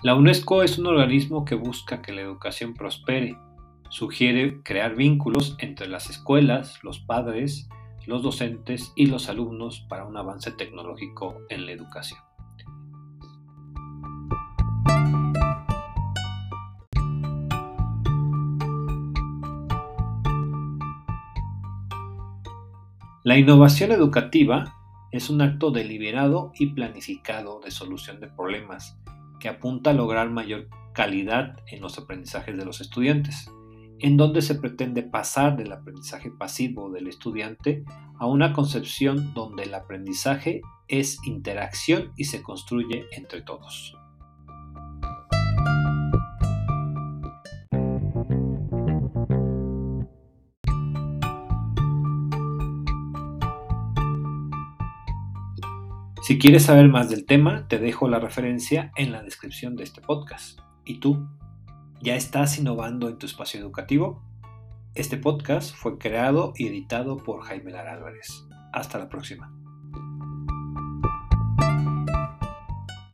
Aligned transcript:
La 0.00 0.14
UNESCO 0.14 0.62
es 0.62 0.78
un 0.78 0.86
organismo 0.86 1.44
que 1.44 1.56
busca 1.56 2.00
que 2.02 2.12
la 2.12 2.20
educación 2.20 2.72
prospere. 2.72 3.36
Sugiere 3.90 4.62
crear 4.62 4.94
vínculos 4.94 5.56
entre 5.58 5.88
las 5.88 6.08
escuelas, 6.08 6.78
los 6.84 7.00
padres, 7.00 7.68
los 8.06 8.22
docentes 8.22 8.92
y 8.94 9.06
los 9.06 9.28
alumnos 9.28 9.84
para 9.88 10.04
un 10.04 10.16
avance 10.16 10.52
tecnológico 10.52 11.40
en 11.48 11.66
la 11.66 11.72
educación. 11.72 12.20
La 23.24 23.36
innovación 23.36 23.90
educativa 23.90 24.76
es 25.10 25.28
un 25.28 25.42
acto 25.42 25.72
deliberado 25.72 26.52
y 26.56 26.66
planificado 26.66 27.58
de 27.58 27.72
solución 27.72 28.20
de 28.20 28.28
problemas 28.28 28.96
que 29.40 29.48
apunta 29.48 29.90
a 29.90 29.94
lograr 29.94 30.30
mayor 30.30 30.68
calidad 30.94 31.56
en 31.66 31.80
los 31.80 31.98
aprendizajes 31.98 32.56
de 32.56 32.64
los 32.64 32.80
estudiantes, 32.80 33.50
en 34.00 34.16
donde 34.16 34.42
se 34.42 34.54
pretende 34.54 35.02
pasar 35.02 35.56
del 35.56 35.72
aprendizaje 35.72 36.30
pasivo 36.30 36.90
del 36.90 37.08
estudiante 37.08 37.84
a 38.18 38.26
una 38.26 38.52
concepción 38.52 39.34
donde 39.34 39.64
el 39.64 39.74
aprendizaje 39.74 40.60
es 40.88 41.18
interacción 41.24 42.12
y 42.16 42.24
se 42.24 42.42
construye 42.42 43.06
entre 43.12 43.42
todos. 43.42 43.97
Si 56.20 56.38
quieres 56.38 56.64
saber 56.64 56.88
más 56.88 57.08
del 57.08 57.24
tema, 57.24 57.68
te 57.68 57.78
dejo 57.78 58.08
la 58.08 58.18
referencia 58.18 58.92
en 58.96 59.12
la 59.12 59.22
descripción 59.22 59.76
de 59.76 59.84
este 59.84 60.00
podcast. 60.00 60.58
¿Y 60.84 60.98
tú? 60.98 61.28
¿Ya 62.02 62.16
estás 62.16 62.58
innovando 62.58 63.08
en 63.08 63.18
tu 63.18 63.26
espacio 63.26 63.60
educativo? 63.60 64.22
Este 64.94 65.16
podcast 65.16 65.74
fue 65.74 65.96
creado 65.96 66.52
y 66.56 66.66
editado 66.66 67.18
por 67.18 67.42
Jaime 67.42 67.70
Lara 67.70 67.94
Álvarez. 67.94 68.44
Hasta 68.72 68.98
la 68.98 69.08
próxima. 69.08 69.57